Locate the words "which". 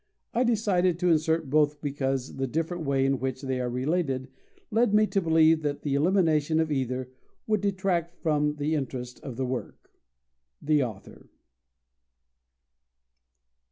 3.19-3.43